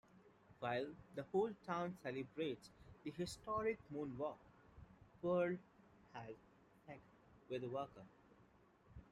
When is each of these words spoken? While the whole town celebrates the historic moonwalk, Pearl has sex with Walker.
While 0.61 0.95
the 1.13 1.21
whole 1.31 1.51
town 1.63 1.95
celebrates 2.01 2.71
the 3.03 3.11
historic 3.11 3.77
moonwalk, 3.93 4.39
Pearl 5.21 5.57
has 6.15 6.33
sex 6.87 6.99
with 7.51 7.63
Walker. 7.65 8.01